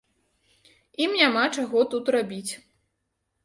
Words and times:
Ім 1.05 1.11
няма 1.21 1.45
чаго 1.55 1.85
тут 1.95 2.05
рабіць. 2.19 2.51